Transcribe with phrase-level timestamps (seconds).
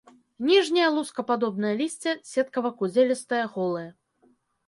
[0.49, 3.87] Ніжняе лускападобнае лісце сеткава-кудзелістае, голае.